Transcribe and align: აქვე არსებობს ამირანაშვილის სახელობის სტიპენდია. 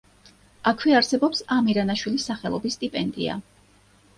აქვე 0.69 0.95
არსებობს 0.99 1.43
ამირანაშვილის 1.57 2.25
სახელობის 2.31 2.79
სტიპენდია. 2.81 3.37